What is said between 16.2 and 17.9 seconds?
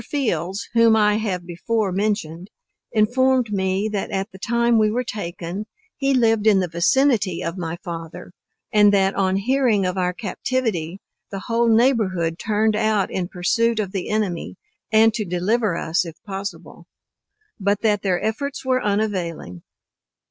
possible: but